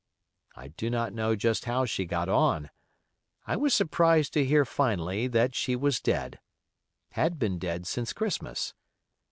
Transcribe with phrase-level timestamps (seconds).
[0.55, 2.71] I do not know just how she got on.
[3.45, 8.73] I was surprised to hear finally that she was dead—had been dead since Christmas.